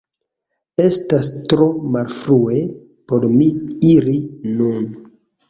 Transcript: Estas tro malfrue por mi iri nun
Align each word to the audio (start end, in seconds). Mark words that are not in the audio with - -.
Estas 0.85 1.29
tro 1.53 1.67
malfrue 1.97 2.63
por 3.13 3.29
mi 3.35 3.51
iri 3.93 4.17
nun 4.57 4.91